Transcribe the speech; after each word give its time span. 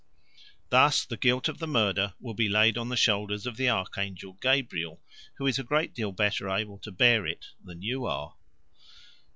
Thus 0.69 1.05
the 1.05 1.15
guilt 1.15 1.47
of 1.47 1.59
the 1.59 1.67
murder 1.67 2.15
will 2.19 2.33
be 2.33 2.49
laid 2.49 2.75
on 2.75 2.89
the 2.89 2.97
shoulders 2.97 3.45
of 3.45 3.55
the 3.55 3.69
archangel 3.69 4.33
Gabriel, 4.41 4.99
who 5.37 5.45
is 5.45 5.59
a 5.59 5.63
great 5.63 5.93
deal 5.93 6.11
better 6.11 6.49
able 6.49 6.79
to 6.79 6.91
bear 6.91 7.27
it 7.27 7.49
than 7.63 7.83
you 7.83 8.07
are. 8.07 8.33